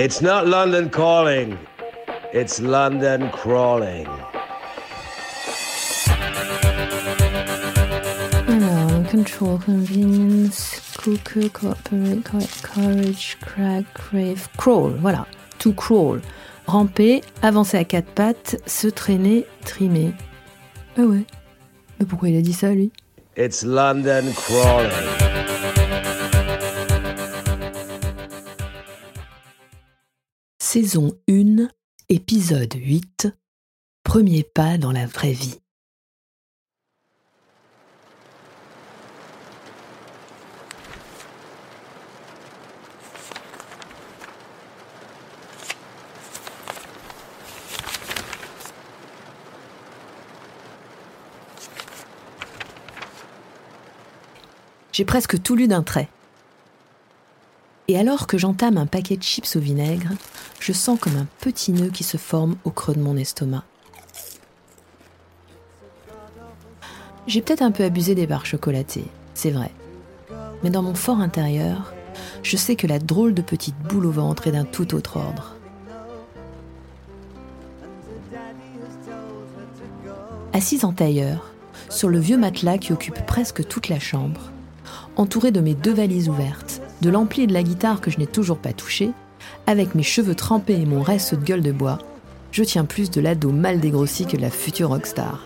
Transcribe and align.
It's 0.00 0.22
not 0.22 0.46
London 0.46 0.90
calling, 0.90 1.58
it's 2.32 2.60
London 2.60 3.30
crawling. 3.32 4.06
Alors, 8.46 9.10
control, 9.10 9.58
convenience, 9.58 10.94
cooker, 10.96 11.48
cooperate, 11.48 12.22
courage, 12.62 13.38
crack, 13.40 13.92
crave, 13.92 14.48
crawl, 14.56 14.92
voilà. 15.00 15.26
To 15.58 15.72
crawl. 15.72 16.20
Ramper, 16.68 17.22
avancer 17.42 17.76
à 17.76 17.82
quatre 17.82 18.12
pattes, 18.12 18.62
se 18.66 18.86
traîner, 18.86 19.46
trimer. 19.64 20.12
Ah 20.96 21.02
ouais. 21.02 21.24
Mais 21.98 22.06
pourquoi 22.06 22.28
il 22.28 22.38
a 22.38 22.40
dit 22.40 22.52
ça, 22.52 22.70
lui? 22.70 22.92
It's 23.36 23.64
London 23.64 24.32
crawling. 24.32 25.27
Saison 30.70 31.18
1, 31.30 31.66
épisode 32.10 32.74
8. 32.74 33.26
Premier 34.04 34.42
pas 34.42 34.76
dans 34.76 34.92
la 34.92 35.06
vraie 35.06 35.32
vie. 35.32 35.58
J'ai 54.92 55.06
presque 55.06 55.42
tout 55.42 55.56
lu 55.56 55.66
d'un 55.66 55.82
trait. 55.82 56.10
Et 57.90 57.98
alors 57.98 58.26
que 58.26 58.36
j'entame 58.36 58.76
un 58.76 58.84
paquet 58.84 59.16
de 59.16 59.22
chips 59.22 59.56
au 59.56 59.60
vinaigre, 59.60 60.10
je 60.60 60.74
sens 60.74 61.00
comme 61.00 61.16
un 61.16 61.26
petit 61.40 61.72
nœud 61.72 61.88
qui 61.88 62.04
se 62.04 62.18
forme 62.18 62.56
au 62.64 62.70
creux 62.70 62.94
de 62.94 63.00
mon 63.00 63.16
estomac. 63.16 63.64
J'ai 67.26 67.40
peut-être 67.40 67.62
un 67.62 67.70
peu 67.70 67.84
abusé 67.84 68.14
des 68.14 68.26
barres 68.26 68.44
chocolatées, 68.44 69.06
c'est 69.32 69.50
vrai. 69.50 69.70
Mais 70.62 70.68
dans 70.68 70.82
mon 70.82 70.94
fort 70.94 71.20
intérieur, 71.20 71.94
je 72.42 72.58
sais 72.58 72.76
que 72.76 72.86
la 72.86 72.98
drôle 72.98 73.32
de 73.32 73.40
petite 73.40 73.78
boule 73.78 74.04
au 74.04 74.10
ventre 74.10 74.46
est 74.46 74.52
d'un 74.52 74.64
tout 74.64 74.94
autre 74.94 75.16
ordre. 75.16 75.54
Assise 80.52 80.84
en 80.84 80.92
tailleur, 80.92 81.52
sur 81.88 82.10
le 82.10 82.18
vieux 82.18 82.36
matelas 82.36 82.76
qui 82.76 82.92
occupe 82.92 83.24
presque 83.24 83.66
toute 83.66 83.88
la 83.88 83.98
chambre, 83.98 84.50
entourée 85.16 85.52
de 85.52 85.60
mes 85.60 85.74
deux 85.74 85.94
valises 85.94 86.28
ouvertes, 86.28 86.82
de 87.00 87.10
l'ampli 87.10 87.42
et 87.42 87.46
de 87.46 87.52
la 87.52 87.62
guitare 87.62 88.00
que 88.00 88.10
je 88.10 88.18
n'ai 88.18 88.26
toujours 88.26 88.58
pas 88.58 88.72
touché, 88.72 89.10
avec 89.66 89.94
mes 89.94 90.02
cheveux 90.02 90.34
trempés 90.34 90.80
et 90.80 90.86
mon 90.86 91.02
reste 91.02 91.34
de 91.34 91.44
gueule 91.44 91.62
de 91.62 91.72
bois, 91.72 91.98
je 92.52 92.64
tiens 92.64 92.84
plus 92.84 93.10
de 93.10 93.20
l'ado 93.20 93.50
mal 93.50 93.80
dégrossi 93.80 94.26
que 94.26 94.36
de 94.36 94.42
la 94.42 94.50
future 94.50 94.88
rockstar. 94.88 95.44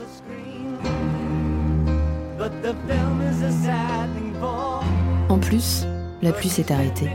En 5.29 5.39
plus, 5.39 5.87
la 6.23 6.33
pluie 6.33 6.49
s'est 6.49 6.73
arrêtée. 6.73 7.11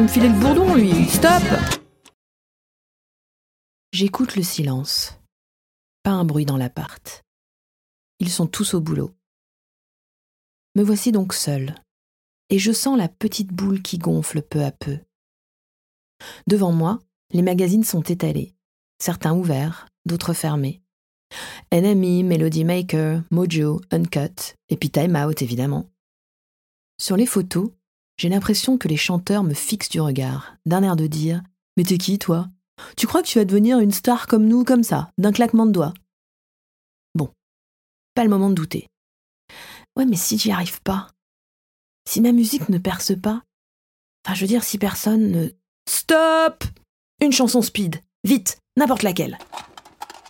Me 0.00 0.08
filer 0.08 0.28
le 0.28 0.38
bourdon, 0.38 0.74
lui. 0.74 1.06
Stop 1.06 1.42
J'écoute 3.92 4.34
le 4.34 4.42
silence. 4.42 5.14
Pas 6.02 6.10
un 6.10 6.24
bruit 6.24 6.46
dans 6.46 6.56
l'appart. 6.56 7.22
Ils 8.18 8.30
sont 8.30 8.46
tous 8.46 8.74
au 8.74 8.80
boulot. 8.80 9.14
Me 10.74 10.82
voici 10.82 11.12
donc 11.12 11.32
seule, 11.32 11.76
et 12.50 12.58
je 12.58 12.72
sens 12.72 12.98
la 12.98 13.08
petite 13.08 13.52
boule 13.52 13.82
qui 13.82 13.98
gonfle 13.98 14.42
peu 14.42 14.64
à 14.64 14.72
peu. 14.72 14.98
Devant 16.48 16.72
moi, 16.72 16.98
les 17.32 17.42
magazines 17.42 17.84
sont 17.84 18.02
étalés, 18.02 18.54
certains 18.98 19.34
ouverts, 19.34 19.86
d'autres 20.06 20.32
fermés. 20.32 20.82
NME, 21.72 22.24
Melody 22.24 22.64
Maker, 22.64 23.22
Mojo, 23.30 23.80
Uncut, 23.92 24.56
et 24.68 24.76
puis 24.76 24.90
Time 24.90 25.16
Out 25.16 25.42
évidemment. 25.42 25.88
Sur 27.00 27.16
les 27.16 27.26
photos, 27.26 27.70
j'ai 28.16 28.28
l'impression 28.28 28.78
que 28.78 28.88
les 28.88 28.96
chanteurs 28.96 29.42
me 29.42 29.54
fixent 29.54 29.88
du 29.88 30.00
regard, 30.00 30.56
d'un 30.66 30.82
air 30.82 30.96
de 30.96 31.06
dire 31.06 31.42
Mais 31.76 31.84
t'es 31.84 31.98
qui, 31.98 32.18
toi? 32.18 32.48
Tu 32.96 33.06
crois 33.06 33.22
que 33.22 33.28
tu 33.28 33.38
vas 33.38 33.44
devenir 33.44 33.78
une 33.78 33.92
star 33.92 34.26
comme 34.26 34.46
nous, 34.46 34.64
comme 34.64 34.82
ça, 34.82 35.10
d'un 35.18 35.32
claquement 35.32 35.66
de 35.66 35.72
doigts? 35.72 35.94
Bon, 37.14 37.30
pas 38.14 38.24
le 38.24 38.30
moment 38.30 38.50
de 38.50 38.54
douter. 38.54 38.88
Ouais, 39.96 40.06
mais 40.06 40.16
si 40.16 40.38
j'y 40.38 40.50
arrive 40.50 40.80
pas 40.82 41.08
Si 42.08 42.20
ma 42.20 42.32
musique 42.32 42.68
ne 42.68 42.78
perce 42.78 43.18
pas 43.18 43.42
Enfin, 44.24 44.34
je 44.34 44.40
veux 44.40 44.48
dire, 44.48 44.64
si 44.64 44.78
personne 44.78 45.30
ne. 45.30 45.48
Stop 45.88 46.64
Une 47.20 47.32
chanson 47.32 47.62
speed 47.62 48.00
Vite 48.24 48.58
N'importe 48.76 49.02
laquelle 49.02 49.38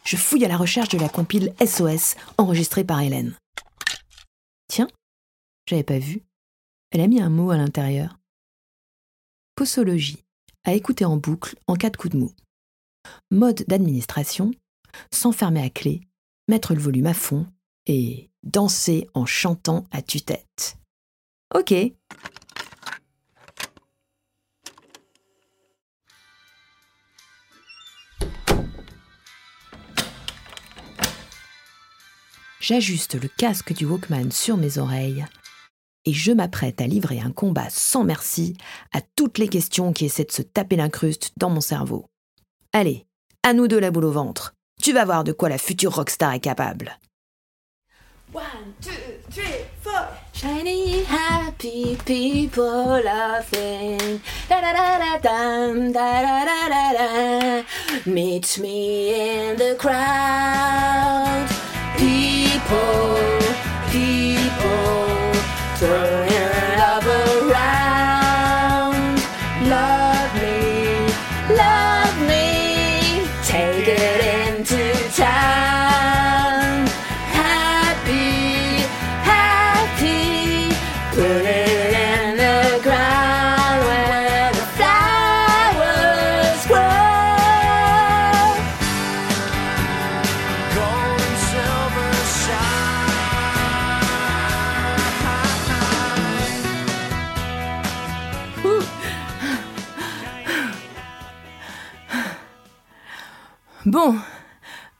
Je 0.05 0.17
fouille 0.17 0.45
à 0.45 0.49
la 0.49 0.57
recherche 0.57 0.89
de 0.91 0.99
la 0.99 1.09
compile 1.09 1.55
SOS 1.65 2.17
enregistrée 2.37 2.85
par 2.85 3.01
Hélène. 3.01 3.35
Tiens, 4.69 4.89
j'avais 5.67 5.85
pas 5.85 5.99
vu. 5.99 6.23
Elle 6.95 7.01
a 7.01 7.09
mis 7.09 7.21
un 7.21 7.29
mot 7.29 7.51
à 7.51 7.57
l'intérieur. 7.57 8.21
Posologie, 9.57 10.25
à 10.63 10.75
écouter 10.75 11.05
en 11.05 11.17
boucle 11.17 11.57
en 11.67 11.75
cas 11.75 11.91
de 11.91 11.97
coup 11.97 12.09
de 12.09 12.17
mou. 12.17 12.33
Mode 13.33 13.65
d'administration, 13.67 14.53
s'enfermer 15.11 15.65
à 15.65 15.71
clé, 15.71 16.03
mettre 16.47 16.73
le 16.73 16.81
volume 16.81 17.07
à 17.07 17.15
fond 17.15 17.49
et 17.87 18.31
danser 18.45 19.09
en 19.13 19.27
chantant 19.27 19.87
à 19.91 20.03
tue-tête. 20.03 20.77
Ok. 21.53 21.75
J'ajuste 32.61 33.21
le 33.21 33.27
casque 33.27 33.73
du 33.75 33.85
Walkman 33.85 34.31
sur 34.31 34.57
mes 34.57 34.79
oreilles 34.79 35.27
et 36.05 36.13
je 36.13 36.33
m'apprête 36.33 36.81
à 36.81 36.87
livrer 36.87 37.21
un 37.21 37.31
combat 37.31 37.69
sans 37.71 38.05
merci 38.05 38.57
à 38.93 39.01
toutes 39.17 39.39
les 39.39 39.49
questions 39.49 39.93
qui 39.93 40.05
essaient 40.05 40.25
de 40.25 40.33
se 40.33 40.43
taper 40.43 40.77
l'incruste 40.77 41.33
dans 41.37 41.51
mon 41.51 41.61
cerveau. 41.61 42.07
Allez, 42.73 43.07
à 43.43 43.53
nous 43.53 43.69
deux 43.69 43.79
la 43.79 43.91
boule 43.91 44.05
au 44.07 44.13
ventre. 44.13 44.55
Tu 44.83 44.93
vas 44.93 45.05
voir 45.05 45.25
de 45.25 45.33
quoi 45.33 45.49
la 45.49 45.59
future 45.59 45.95
rockstar 45.95 46.33
est 46.33 46.41
capable. 46.41 46.99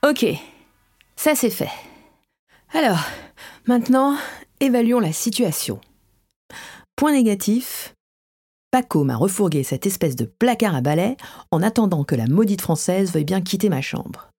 Ok, 0.05 0.25
ça 1.15 1.33
c'est 1.33 1.49
fait. 1.49 1.71
Alors, 2.73 2.99
maintenant, 3.65 4.15
évaluons 4.59 4.99
la 4.99 5.11
situation. 5.11 5.81
Point 6.95 7.13
négatif, 7.13 7.95
Paco 8.69 9.03
m'a 9.03 9.15
refourgué 9.15 9.63
cette 9.63 9.87
espèce 9.87 10.15
de 10.15 10.25
placard 10.25 10.75
à 10.75 10.81
balai 10.81 11.17
en 11.49 11.63
attendant 11.63 12.03
que 12.03 12.15
la 12.15 12.27
maudite 12.27 12.61
française 12.61 13.13
veuille 13.13 13.25
bien 13.25 13.41
quitter 13.41 13.69
ma 13.69 13.81
chambre. 13.81 14.29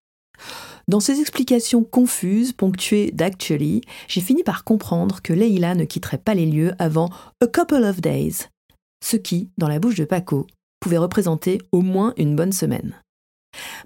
Dans 0.88 1.00
ces 1.00 1.20
explications 1.20 1.82
confuses, 1.82 2.52
ponctuées 2.52 3.10
d'actually, 3.10 3.80
j'ai 4.06 4.20
fini 4.20 4.44
par 4.44 4.62
comprendre 4.62 5.20
que 5.20 5.32
Leila 5.32 5.74
ne 5.74 5.84
quitterait 5.84 6.18
pas 6.18 6.34
les 6.34 6.46
lieux 6.46 6.74
avant 6.78 7.10
a 7.42 7.46
couple 7.48 7.82
of 7.82 8.00
days, 8.00 8.46
ce 9.02 9.16
qui, 9.16 9.50
dans 9.58 9.68
la 9.68 9.80
bouche 9.80 9.96
de 9.96 10.04
Paco, 10.04 10.46
pouvait 10.78 10.98
représenter 10.98 11.58
au 11.72 11.80
moins 11.80 12.14
une 12.16 12.36
bonne 12.36 12.52
semaine. 12.52 12.94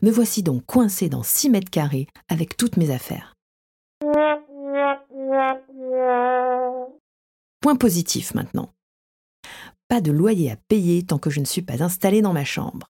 Me 0.03 0.11
voici 0.11 0.43
donc 0.43 0.65
coincé 0.67 1.09
dans 1.09 1.23
6 1.23 1.51
mètres 1.51 1.71
carrés 1.71 2.07
avec 2.29 2.57
toutes 2.57 2.77
mes 2.77 2.91
affaires. 2.91 3.35
Point 7.61 7.77
positif 7.77 8.35
maintenant. 8.35 8.73
Pas 9.89 10.01
de 10.01 10.13
loyer 10.13 10.51
à 10.51 10.57
payer 10.57 11.03
tant 11.05 11.19
que 11.19 11.31
je 11.31 11.41
ne 11.41 11.45
suis 11.45 11.63
pas 11.63 11.83
installé 11.83 12.23
dans 12.23 12.33
ma 12.33 12.45
chambre. 12.45 12.87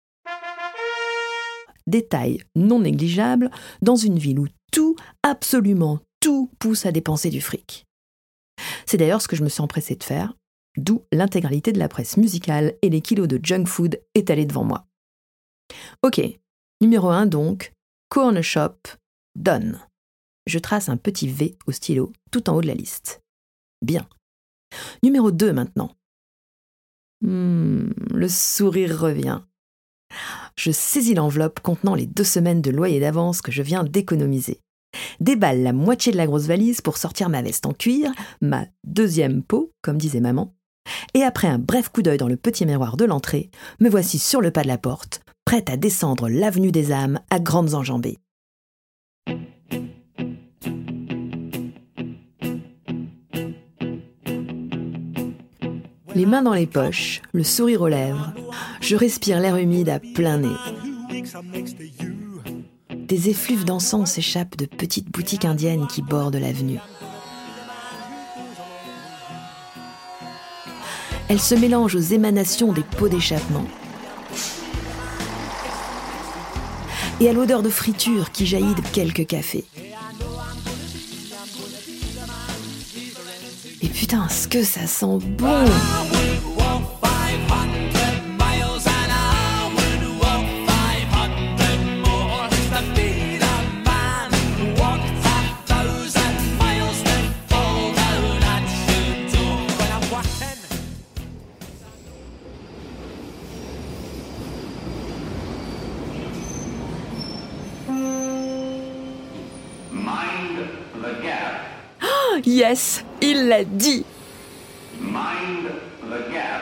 Détail 1.88 2.42
non 2.56 2.80
négligeable 2.80 3.52
dans 3.82 3.96
une 3.96 4.18
ville 4.18 4.40
où 4.40 4.48
tout, 4.72 4.96
absolument 5.22 6.00
tout, 6.20 6.50
pousse 6.58 6.86
à 6.86 6.92
dépenser 6.92 7.30
du 7.30 7.42
fric. 7.42 7.86
C'est 8.86 8.98
d'ailleurs 8.98 9.22
ce 9.22 9.28
que 9.28 9.36
je 9.36 9.44
me 9.44 9.50
suis 9.50 9.62
empressé 9.62 9.96
de 9.96 10.04
faire, 10.04 10.34
d'où 10.78 11.04
l'intégralité 11.12 11.72
de 11.72 11.80
la 11.80 11.88
presse 11.88 12.18
musicale 12.18 12.74
et 12.82 12.90
les 12.90 13.02
kilos 13.02 13.28
de 13.28 13.40
junk 13.42 13.66
food 13.66 14.02
étalés 14.16 14.46
devant 14.46 14.64
moi. 14.64 14.88
Ok, 16.02 16.22
numéro 16.82 17.10
1 17.10 17.26
donc, 17.26 17.74
corner 18.10 18.44
shop, 18.44 18.76
done. 19.36 19.80
Je 20.48 20.60
trace 20.60 20.90
un 20.90 20.98
petit 20.98 21.28
V 21.28 21.58
au 21.66 21.72
stylo 21.72 22.12
tout 22.32 22.50
en 22.50 22.56
haut 22.56 22.62
de 22.62 22.68
la 22.68 22.74
liste. 22.74 23.22
Bien. 23.82 24.08
Numéro 25.04 25.32
2 25.32 25.54
maintenant. 25.54 25.92
Hmm, 27.22 27.90
le 28.14 28.28
sourire 28.28 29.00
revient. 29.00 29.42
Je 30.56 30.72
saisis 30.72 31.16
l'enveloppe 31.16 31.60
contenant 31.60 31.96
les 31.96 32.06
deux 32.06 32.24
semaines 32.24 32.62
de 32.62 32.72
loyer 32.72 33.00
d'avance 33.00 33.42
que 33.42 33.52
je 33.52 33.62
viens 33.62 33.84
d'économiser. 33.84 34.62
Déballe 35.20 35.64
la 35.64 35.74
moitié 35.74 36.12
de 36.12 36.18
la 36.18 36.28
grosse 36.28 36.46
valise 36.46 36.82
pour 36.82 36.98
sortir 36.98 37.30
ma 37.30 37.42
veste 37.42 37.66
en 37.66 37.74
cuir, 37.74 38.12
ma 38.42 38.66
deuxième 38.86 39.44
peau, 39.44 39.72
comme 39.82 39.98
disait 39.98 40.22
maman. 40.22 40.54
Et 41.14 41.24
après 41.24 41.48
un 41.48 41.60
bref 41.60 41.90
coup 41.90 42.02
d'œil 42.02 42.18
dans 42.18 42.28
le 42.28 42.38
petit 42.38 42.66
miroir 42.66 42.96
de 42.96 43.06
l'entrée, 43.06 43.50
me 43.80 43.90
voici 43.90 44.20
sur 44.20 44.42
le 44.42 44.52
pas 44.52 44.64
de 44.64 44.68
la 44.68 44.78
porte, 44.78 45.22
prête 45.46 45.70
à 45.70 45.78
descendre 45.78 46.28
l'avenue 46.28 46.72
des 46.72 46.92
âmes 46.92 47.20
à 47.30 47.40
grandes 47.40 47.76
enjambées. 47.76 48.18
Les 56.16 56.26
mains 56.26 56.42
dans 56.42 56.54
les 56.54 56.66
poches, 56.66 57.22
le 57.34 57.44
sourire 57.44 57.82
aux 57.82 57.90
lèvres, 57.90 58.34
je 58.82 58.96
respire 58.96 59.40
l'air 59.40 59.58
humide 59.58 59.90
à 59.90 60.00
plein 60.00 60.38
nez. 60.38 60.56
Des 62.90 63.30
effluves 63.30 63.66
d'encens 63.66 64.14
s'échappent 64.14 64.58
de 64.58 64.66
petites 64.66 65.12
boutiques 65.12 65.46
indiennes 65.46 65.88
qui 65.88 66.02
bordent 66.02 66.38
l'avenue. 66.38 66.80
Elles 71.28 71.40
se 71.40 71.54
mélangent 71.54 71.96
aux 71.96 72.00
émanations 72.00 72.72
des 72.72 72.84
pots 72.84 73.10
d'échappement. 73.10 73.66
Et 77.22 77.30
à 77.30 77.34
l'odeur 77.34 77.64
de 77.64 77.70
friture 77.70 78.32
qui 78.32 78.46
jaillit 78.46 78.76
de 78.76 78.82
quelques 78.94 79.26
cafés. 79.26 79.66
Et 83.82 83.88
putain, 83.88 84.28
ce 84.30 84.48
que 84.48 84.64
ça 84.64 84.86
sent 84.88 85.20
bon! 85.38 85.66
Mind 110.46 110.68
the 111.02 111.24
gap. 111.24 111.62
Yes, 112.46 113.04
il 113.22 113.48
l'a 113.48 113.64
dit! 113.64 114.06
Mind 115.00 115.70
the 116.04 116.32
gap. 116.32 116.62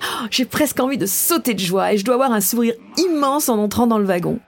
J'ai 0.30 0.44
presque 0.44 0.80
envie 0.80 0.98
de 0.98 1.06
sauter 1.06 1.54
de 1.54 1.60
joie 1.60 1.92
et 1.92 1.98
je 1.98 2.04
dois 2.04 2.14
avoir 2.14 2.32
un 2.32 2.40
sourire 2.40 2.74
immense 2.96 3.48
en 3.48 3.58
entrant 3.58 3.86
dans 3.86 3.98
le 3.98 4.04
wagon. 4.04 4.40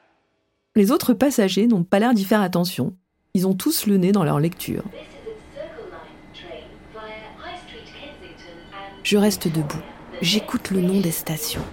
Les 0.74 0.90
autres 0.90 1.14
passagers 1.14 1.66
n'ont 1.66 1.84
pas 1.84 1.98
l'air 1.98 2.14
d'y 2.14 2.24
faire 2.24 2.42
attention. 2.42 2.94
Ils 3.34 3.46
ont 3.46 3.54
tous 3.54 3.86
le 3.86 3.96
nez 3.96 4.12
dans 4.12 4.24
leur 4.24 4.40
lecture. 4.40 4.82
This 4.82 5.00
is 5.00 5.30
a 5.30 5.60
Circle 5.60 5.90
Line 5.90 6.32
train 6.34 6.64
via 6.92 7.52
High 7.52 7.58
Street 7.66 7.84
Kensington 7.84 8.56
and 8.72 9.00
Je 9.02 9.16
reste 9.16 9.48
debout. 9.48 9.82
J'écoute 10.22 10.70
le 10.70 10.80
nom 10.80 11.00
des 11.00 11.10
stations. 11.10 11.64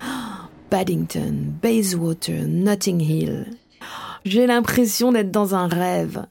Paddington, 0.70 1.52
Bayswater, 1.60 2.46
Notting 2.46 3.00
Hill. 3.00 3.46
J'ai 4.24 4.46
l'impression 4.46 5.12
d'être 5.12 5.30
dans 5.30 5.54
un 5.54 5.66
rêve. 5.66 6.26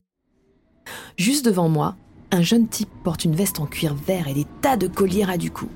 Juste 1.18 1.46
devant 1.46 1.70
moi, 1.70 1.96
un 2.32 2.42
jeune 2.42 2.68
type 2.68 2.90
porte 3.04 3.26
une 3.26 3.36
veste 3.36 3.60
en 3.60 3.66
cuir 3.66 3.96
vert 3.96 4.28
et 4.28 4.34
des 4.34 4.46
tas 4.62 4.78
de 4.78 4.88
colliers 4.88 5.26
à 5.28 5.38
du 5.38 5.50
cou. 5.50 5.68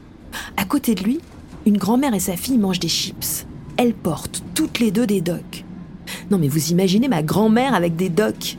À 0.56 0.66
côté 0.66 0.94
de 0.94 1.04
lui, 1.04 1.20
une 1.66 1.78
grand-mère 1.78 2.14
et 2.14 2.20
sa 2.20 2.38
fille 2.38 2.58
mangent 2.58 2.80
des 2.80 2.88
chips. 2.88 3.46
Elles 3.78 3.96
portent 3.96 4.44
toutes 4.54 4.80
les 4.80 4.92
deux 4.92 5.08
des 5.08 5.22
docks. 5.22 5.66
Non 6.30 6.38
mais 6.38 6.48
vous 6.48 6.72
imaginez 6.72 7.08
ma 7.08 7.24
grand-mère 7.24 7.74
avec 7.74 7.96
des 7.96 8.10
docks? 8.10 8.58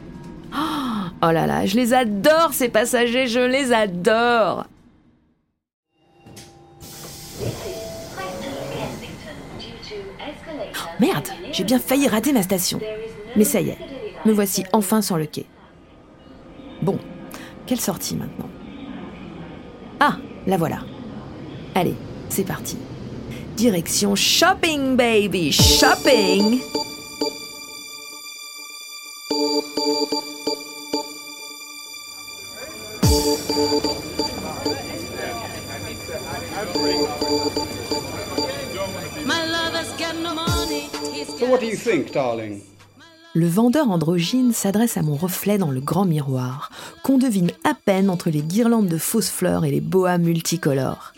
Oh 1.23 1.31
là 1.31 1.47
là, 1.47 1.65
je 1.65 1.77
les 1.77 1.95
adore 1.95 2.53
ces 2.53 2.69
passagers, 2.69 3.29
je 3.29 3.41
les 3.41 3.73
adore. 3.73 4.67
Merde, 11.01 11.29
j'ai 11.53 11.65
bien 11.65 11.79
failli 11.79 12.09
rater 12.09 12.33
ma 12.33 12.43
station. 12.43 12.81
Mais 13.37 13.45
ça 13.45 13.61
y 13.61 13.71
est, 13.71 13.79
me 14.25 14.33
voici 14.33 14.65
enfin 14.73 15.03
sur 15.03 15.17
le 15.19 15.27
quai. 15.27 15.47
Bon, 16.83 16.99
quelle 17.67 17.81
sortie 17.81 18.15
maintenant 18.17 18.49
Ah, 20.01 20.17
la 20.47 20.57
voilà. 20.57 20.81
Allez, 21.75 21.95
c'est 22.29 22.45
parti. 22.45 22.77
Direction 23.57 24.15
shopping, 24.15 24.97
baby, 24.97 25.53
shopping 25.53 26.61
So, 41.39 41.51
what 41.51 41.61
do 41.61 41.67
you 41.67 41.77
think, 41.77 42.13
darling? 42.13 42.63
Le 43.37 43.49
vendeur 43.49 43.91
androgyne 43.91 44.53
s'adresse 44.53 44.97
à 44.97 45.03
mon 45.03 45.17
reflet 45.17 45.59
dans 45.59 45.73
le 45.73 45.81
grand 45.81 46.05
miroir, 46.05 46.71
qu'on 47.03 47.19
devine 47.19 47.51
à 47.65 47.75
peine 47.75 48.09
entre 48.09 48.31
les 48.31 48.43
guirlandes 48.43 48.87
de 48.87 48.97
fausses 48.97 49.31
fleurs 49.31 49.65
et 49.65 49.73
les 49.73 49.81
boas 49.81 50.19
multicolores. 50.19 51.15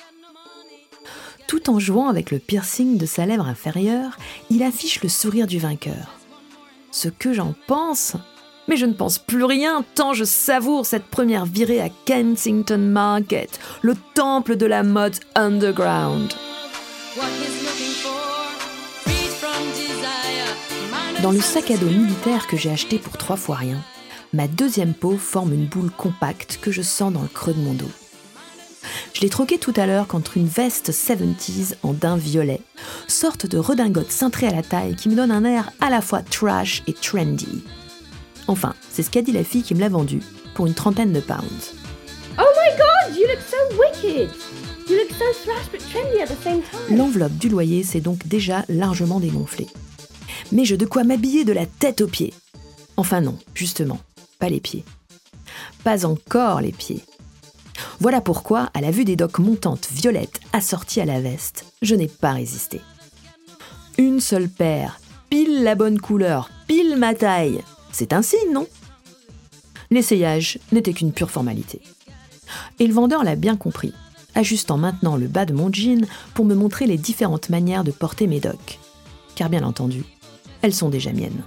Tout 1.47 1.69
en 1.69 1.79
jouant 1.79 2.09
avec 2.09 2.31
le 2.31 2.39
piercing 2.39 2.97
de 2.97 3.05
sa 3.05 3.27
lèvre 3.27 3.47
inférieure, 3.47 4.17
il 4.49 4.63
affiche 4.63 5.03
le 5.03 5.11
sourire 5.11 5.47
du 5.47 5.59
vainqueur. 5.59 6.19
Ce 6.91 7.09
que 7.11 7.35
j'en 7.35 7.55
pense 7.67 8.17
Mais 8.67 8.79
je 8.79 8.87
ne 8.87 8.95
pense 8.95 9.19
plus 9.19 9.45
rien 9.45 9.85
tant 9.95 10.15
je 10.15 10.25
savoure 10.25 10.87
cette 10.87 11.05
première 11.05 11.45
virée 11.45 11.83
à 11.83 11.91
Kensington 12.07 12.79
Market, 12.79 13.61
le 13.83 13.95
temple 14.15 14.57
de 14.57 14.65
la 14.65 14.83
mode 14.83 15.17
underground. 15.35 16.33
Dans 21.27 21.33
le 21.33 21.41
sac 21.41 21.73
à 21.73 21.77
dos 21.77 21.91
militaire 21.91 22.47
que 22.47 22.57
j'ai 22.57 22.71
acheté 22.71 23.01
pour 23.01 23.17
trois 23.17 23.35
fois 23.35 23.57
rien, 23.57 23.83
ma 24.33 24.47
deuxième 24.47 24.95
peau 24.95 25.17
forme 25.17 25.55
une 25.55 25.67
boule 25.67 25.91
compacte 25.91 26.61
que 26.63 26.71
je 26.71 26.83
sens 26.83 27.13
dans 27.13 27.23
le 27.23 27.27
creux 27.27 27.53
de 27.53 27.59
mon 27.59 27.75
dos. 27.75 27.91
Je 29.13 29.23
l'ai 29.23 29.29
troqué 29.29 29.59
tout 29.59 29.73
à 29.75 29.87
l'heure 29.87 30.07
contre 30.07 30.37
une 30.37 30.47
veste 30.47 30.93
70s 30.93 31.75
en 31.83 31.95
daim 31.95 32.17
violet, 32.17 32.61
sorte 33.09 33.45
de 33.47 33.59
redingote 33.59 34.13
cintrée 34.13 34.47
à 34.47 34.53
la 34.53 34.63
taille 34.63 34.95
qui 34.95 35.09
me 35.09 35.17
donne 35.17 35.33
un 35.33 35.45
air 35.45 35.73
à 35.81 35.91
la 35.91 36.01
fois 36.01 36.23
trash 36.23 36.85
et 36.87 36.93
trendy. 36.93 37.65
Enfin, 38.47 38.75
c'est 38.93 39.03
ce 39.03 39.11
qu'a 39.11 39.23
dit 39.23 39.33
la 39.33 39.43
fille 39.43 39.65
qui 39.65 39.75
me 39.75 39.81
l'a 39.81 39.89
vendu, 39.89 40.21
pour 40.55 40.69
une 40.69 40.75
trentaine 40.75 41.13
de 41.13 41.19
pounds. 41.19 41.75
Oh 42.39 42.43
my 42.43 42.77
god, 42.79 43.17
you 43.17 43.27
look 43.27 43.41
so 43.41 43.57
wicked! 43.77 44.31
You 44.89 44.97
look 44.97 45.11
so 45.11 45.25
thrash 45.43 45.67
but 45.73 45.81
trendy 45.91 46.23
at 46.23 46.29
the 46.29 46.41
same 46.45 46.63
time. 46.63 46.97
L'enveloppe 46.97 47.37
du 47.37 47.49
loyer 47.49 47.83
s'est 47.83 48.01
donc 48.01 48.29
déjà 48.29 48.65
largement 48.69 49.19
dégonflée. 49.19 49.67
Mais 50.53 50.65
je 50.65 50.77
de 50.77 50.87
quoi 50.87 51.05
m'habiller 51.05 51.45
de 51.45 51.53
la 51.53 51.67
tête 51.67 52.01
aux 52.01 52.07
pieds. 52.07 52.35
Enfin 52.97 53.21
non, 53.21 53.37
justement, 53.55 54.01
pas 54.39 54.49
les 54.49 54.61
pieds. 54.61 54.85
Pas 55.85 56.07
encore 56.07 56.61
les 56.61 56.73
pieds. 56.73 57.05
Voilà 58.01 58.21
pourquoi, 58.21 58.71
à 58.75 58.81
la 58.81 58.91
vue 58.91 59.05
des 59.05 59.17
docks 59.17 59.39
montantes 59.39 59.89
violettes 59.91 60.41
assorties 60.53 61.01
à 61.01 61.05
la 61.05 61.21
veste, 61.21 61.65
je 61.83 61.95
n'ai 61.95 62.09
pas 62.09 62.33
résisté. 62.33 62.81
Une 63.99 64.21
seule 64.21 64.49
paire, 64.49 65.01
pile 65.31 65.63
la 65.63 65.75
bonne 65.75 66.01
couleur, 66.01 66.51
pile 66.67 66.97
ma 66.97 67.15
taille. 67.15 67.63
C'est 67.93 68.13
un 68.13 68.23
signe, 68.23 68.53
non? 68.53 68.67
L'essayage 69.91 70.59
n'était 70.73 70.93
qu'une 70.93 71.13
pure 71.13 71.31
formalité. 71.31 71.81
Et 72.79 72.87
le 72.87 72.95
vendeur 72.95 73.25
l'a 73.25 73.37
bien 73.37 73.57
compris, 73.57 73.93
ajustant 74.35 74.77
maintenant 74.77 75.17
le 75.17 75.29
bas 75.29 75.47
de 75.47 75.55
mon 75.55 75.73
jean 75.73 76.07
pour 76.35 76.45
me 76.45 76.55
montrer 76.55 76.87
les 76.87 76.99
différentes 76.99 77.49
manières 77.49 77.85
de 77.85 77.93
porter 77.93 78.27
mes 78.27 78.41
docks. 78.41 78.79
Car 79.35 79.49
bien 79.49 79.65
entendu, 79.65 80.05
elles 80.63 80.75
sont 80.75 80.89
déjà 80.89 81.13
miennes. 81.13 81.43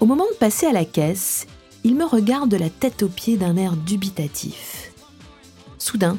Au 0.00 0.06
moment 0.06 0.26
de 0.30 0.36
passer 0.36 0.66
à 0.66 0.72
la 0.72 0.84
caisse, 0.84 1.46
il 1.84 1.94
me 1.94 2.04
regarde 2.04 2.50
de 2.50 2.56
la 2.56 2.70
tête 2.70 3.02
aux 3.02 3.08
pieds 3.08 3.36
d'un 3.36 3.56
air 3.56 3.76
dubitatif. 3.76 4.92
Soudain, 5.78 6.18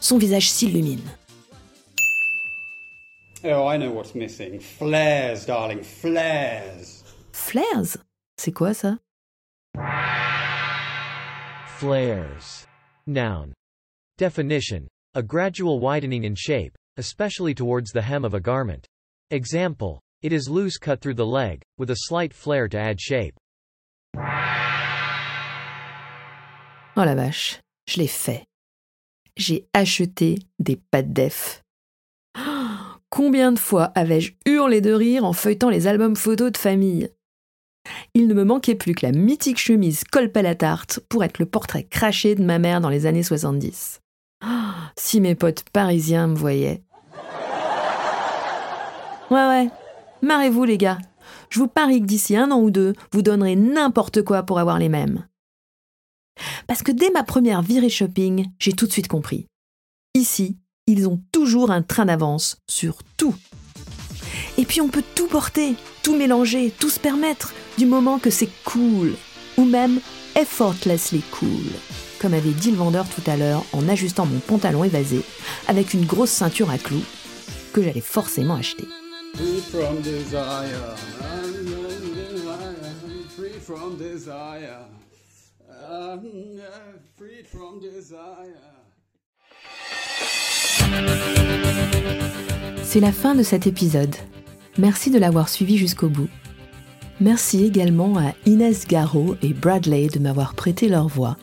son 0.00 0.18
visage 0.18 0.50
s'illumine. 0.50 1.02
Oh, 3.44 3.66
I 3.68 3.76
know 3.76 3.92
what's 3.92 4.14
missing. 4.14 4.58
Flares, 4.58 5.46
darling, 5.46 5.82
flares. 5.82 7.04
Flares? 7.32 7.96
C'est 8.38 8.52
quoi 8.52 8.74
ça? 8.74 8.98
Flares. 11.78 12.66
Noun. 13.06 13.52
Definition. 14.18 14.88
A 15.14 15.22
gradual 15.22 15.78
widening 15.78 16.24
in 16.24 16.34
shape, 16.34 16.76
especially 16.96 17.54
towards 17.54 17.92
the 17.92 18.02
hem 18.02 18.24
of 18.24 18.34
a 18.34 18.40
garment. 18.40 18.86
Example. 19.30 20.00
It 20.22 20.32
is 20.32 20.48
loose 20.48 20.78
cut 20.78 21.02
through 21.02 21.16
the 21.16 21.26
leg, 21.26 21.60
with 21.78 21.90
a 21.90 21.96
slight 21.96 22.32
flare 22.32 22.68
to 22.68 22.78
add 22.78 23.00
shape. 23.00 23.34
Oh 26.96 27.04
la 27.04 27.14
vache, 27.14 27.60
je 27.86 27.98
l'ai 27.98 28.06
fait. 28.06 28.44
J'ai 29.36 29.66
acheté 29.74 30.38
des 30.58 30.76
pâtes 30.90 31.12
def. 31.12 31.62
Oh, 32.38 32.40
Combien 33.10 33.52
de 33.52 33.58
fois 33.58 33.92
avais-je 33.94 34.32
hurlé 34.46 34.80
de 34.80 34.92
rire 34.92 35.24
en 35.24 35.34
feuilletant 35.34 35.68
les 35.68 35.86
albums 35.86 36.16
photos 36.16 36.50
de 36.50 36.56
famille? 36.56 37.10
Il 38.14 38.26
ne 38.26 38.34
me 38.34 38.44
manquait 38.44 38.74
plus 38.74 38.94
que 38.94 39.04
la 39.04 39.12
mythique 39.12 39.58
chemise 39.58 40.02
colpe 40.04 40.36
à 40.38 40.42
la 40.42 40.54
tarte 40.54 40.98
pour 41.10 41.24
être 41.24 41.38
le 41.38 41.46
portrait 41.46 41.84
craché 41.84 42.34
de 42.34 42.42
ma 42.42 42.58
mère 42.58 42.80
dans 42.80 42.88
les 42.88 43.04
années 43.04 43.22
70. 43.22 44.00
Oh, 44.42 44.48
Si 44.96 45.20
mes 45.20 45.34
potes 45.34 45.64
parisiens 45.70 46.26
me 46.26 46.34
voyaient. 46.36 46.82
Ouais, 49.30 49.48
ouais, 49.48 49.68
marrez-vous 50.26 50.64
les 50.64 50.76
gars. 50.76 50.98
Je 51.48 51.60
vous 51.60 51.68
parie 51.68 52.00
que 52.00 52.06
d'ici 52.06 52.36
un 52.36 52.50
an 52.50 52.60
ou 52.60 52.70
deux, 52.70 52.92
vous 53.12 53.22
donnerez 53.22 53.56
n'importe 53.56 54.22
quoi 54.22 54.42
pour 54.42 54.58
avoir 54.58 54.78
les 54.78 54.88
mêmes. 54.88 55.26
Parce 56.66 56.82
que 56.82 56.92
dès 56.92 57.10
ma 57.10 57.22
première 57.22 57.62
virée 57.62 57.88
shopping, 57.88 58.48
j'ai 58.58 58.72
tout 58.72 58.86
de 58.86 58.92
suite 58.92 59.08
compris. 59.08 59.46
Ici, 60.14 60.58
ils 60.86 61.08
ont 61.08 61.22
toujours 61.32 61.70
un 61.70 61.82
train 61.82 62.06
d'avance 62.06 62.58
sur 62.68 62.98
tout. 63.16 63.34
Et 64.58 64.64
puis 64.64 64.80
on 64.80 64.88
peut 64.88 65.04
tout 65.14 65.28
porter, 65.28 65.74
tout 66.02 66.16
mélanger, 66.16 66.72
tout 66.78 66.90
se 66.90 67.00
permettre, 67.00 67.54
du 67.78 67.86
moment 67.86 68.18
que 68.18 68.30
c'est 68.30 68.50
cool, 68.64 69.14
ou 69.56 69.64
même 69.64 70.00
effortlessly 70.34 71.22
cool, 71.38 71.72
comme 72.20 72.34
avait 72.34 72.50
dit 72.50 72.70
le 72.70 72.76
vendeur 72.76 73.06
tout 73.08 73.22
à 73.30 73.36
l'heure 73.36 73.64
en 73.72 73.88
ajustant 73.88 74.26
mon 74.26 74.40
pantalon 74.40 74.84
évasé 74.84 75.22
avec 75.68 75.94
une 75.94 76.04
grosse 76.04 76.30
ceinture 76.30 76.70
à 76.70 76.78
clous 76.78 77.04
que 77.72 77.82
j'allais 77.82 78.00
forcément 78.00 78.54
acheter. 78.54 78.86
Free 79.36 79.60
from 79.60 80.00
desire. 80.00 80.96
I'm 81.20 81.66
Free 83.36 83.60
from 83.60 83.98
desire. 83.98 84.86
Free 87.18 87.42
from 87.44 87.78
desire. 87.80 88.76
C'est 92.82 93.00
la 93.00 93.12
fin 93.12 93.34
de 93.34 93.42
cet 93.42 93.66
épisode. 93.66 94.16
Merci 94.78 95.10
de 95.10 95.18
l'avoir 95.18 95.50
suivi 95.50 95.76
jusqu'au 95.76 96.08
bout. 96.08 96.30
Merci 97.20 97.64
également 97.64 98.16
à 98.16 98.32
Inès 98.46 98.86
Garot 98.86 99.36
et 99.42 99.52
Bradley 99.52 100.06
de 100.08 100.18
m'avoir 100.18 100.54
prêté 100.54 100.88
leur 100.88 101.08
voix. 101.08 101.36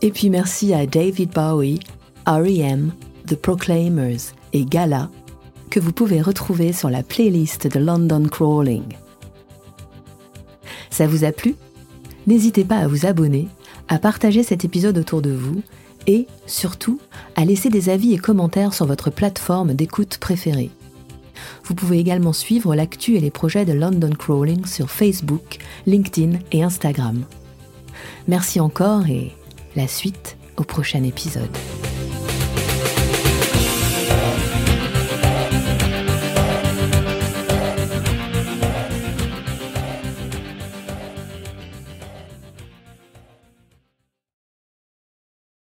Et 0.00 0.10
puis 0.10 0.30
merci 0.30 0.72
à 0.72 0.86
David 0.86 1.32
Bowie, 1.34 1.80
R.E.M., 2.26 2.92
The 3.26 3.34
Proclaimers 3.34 4.32
et 4.54 4.64
Gala, 4.64 5.10
que 5.70 5.80
vous 5.80 5.92
pouvez 5.92 6.20
retrouver 6.20 6.72
sur 6.72 6.90
la 6.90 7.02
playlist 7.02 7.66
de 7.66 7.78
London 7.78 8.24
Crawling. 8.28 8.84
Ça 10.90 11.06
vous 11.06 11.24
a 11.24 11.32
plu? 11.32 11.54
N'hésitez 12.26 12.64
pas 12.64 12.78
à 12.78 12.88
vous 12.88 13.06
abonner, 13.06 13.48
à 13.88 13.98
partager 13.98 14.42
cet 14.42 14.64
épisode 14.64 14.98
autour 14.98 15.22
de 15.22 15.30
vous 15.30 15.62
et, 16.06 16.26
surtout, 16.46 17.00
à 17.36 17.44
laisser 17.44 17.68
des 17.68 17.88
avis 17.88 18.14
et 18.14 18.18
commentaires 18.18 18.74
sur 18.74 18.86
votre 18.86 19.10
plateforme 19.10 19.74
d'écoute 19.74 20.18
préférée. 20.18 20.70
Vous 21.64 21.74
pouvez 21.74 21.98
également 21.98 22.32
suivre 22.32 22.74
l'actu 22.74 23.16
et 23.16 23.20
les 23.20 23.30
projets 23.30 23.64
de 23.64 23.72
London 23.72 24.10
Crawling 24.18 24.64
sur 24.66 24.90
Facebook, 24.90 25.58
LinkedIn 25.86 26.38
et 26.52 26.62
Instagram. 26.62 27.24
Merci 28.26 28.60
encore 28.60 29.06
et 29.06 29.32
la 29.76 29.86
suite 29.86 30.36
au 30.56 30.64
prochain 30.64 31.02
épisode. 31.04 31.50